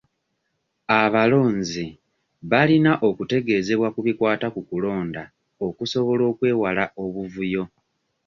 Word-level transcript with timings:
Abalonzi 1.01 1.85
balina 2.51 2.91
okutegeezebwa 3.07 3.87
ku 3.93 3.99
bikwata 4.07 4.47
ku 4.53 4.61
kulonda 4.69 5.23
okusobola 5.67 6.23
okwewala 6.31 6.83
obuvuyo. 7.03 7.63